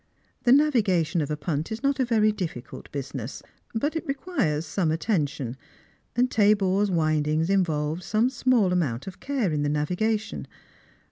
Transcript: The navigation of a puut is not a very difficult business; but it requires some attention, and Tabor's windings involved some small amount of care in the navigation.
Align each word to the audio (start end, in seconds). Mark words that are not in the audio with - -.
The 0.45 0.51
navigation 0.51 1.21
of 1.21 1.29
a 1.29 1.37
puut 1.37 1.71
is 1.71 1.83
not 1.83 1.99
a 1.99 2.05
very 2.05 2.31
difficult 2.31 2.91
business; 2.91 3.43
but 3.75 3.95
it 3.95 4.07
requires 4.07 4.65
some 4.65 4.89
attention, 4.89 5.55
and 6.15 6.31
Tabor's 6.31 6.89
windings 6.89 7.51
involved 7.51 8.01
some 8.01 8.31
small 8.31 8.73
amount 8.73 9.05
of 9.05 9.19
care 9.19 9.51
in 9.51 9.61
the 9.61 9.69
navigation. 9.69 10.47